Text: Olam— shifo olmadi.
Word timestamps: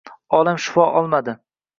Olam— 0.37 0.57
shifo 0.63 0.85
olmadi. 1.01 1.35